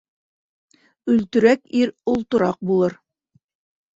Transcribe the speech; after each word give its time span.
Өлтөрәк 1.15 1.61
ир 1.81 1.93
олтораҡ 2.13 2.57
булыр. 2.71 2.99